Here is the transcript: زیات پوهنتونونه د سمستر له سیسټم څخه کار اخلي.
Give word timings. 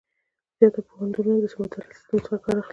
زیات 0.57 0.75
پوهنتونونه 0.87 1.37
د 1.41 1.45
سمستر 1.53 1.81
له 1.87 1.93
سیسټم 1.97 2.17
څخه 2.25 2.37
کار 2.45 2.55
اخلي. 2.61 2.69